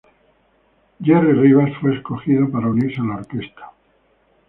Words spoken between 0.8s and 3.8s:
Jerry Rivas fue escogido para unirse a la orquesta.